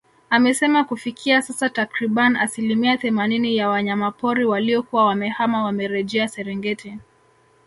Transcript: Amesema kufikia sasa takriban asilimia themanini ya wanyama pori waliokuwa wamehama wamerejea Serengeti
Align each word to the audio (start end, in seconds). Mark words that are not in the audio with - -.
Amesema 0.29 0.83
kufikia 0.83 1.41
sasa 1.41 1.69
takriban 1.69 2.35
asilimia 2.35 2.97
themanini 2.97 3.57
ya 3.57 3.69
wanyama 3.69 4.11
pori 4.11 4.45
waliokuwa 4.45 5.05
wamehama 5.05 5.63
wamerejea 5.63 6.27
Serengeti 6.27 6.99